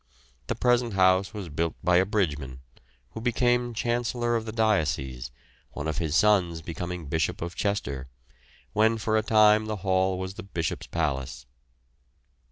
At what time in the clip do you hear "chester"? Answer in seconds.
7.55-8.09